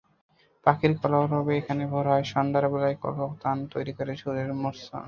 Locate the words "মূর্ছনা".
4.61-4.99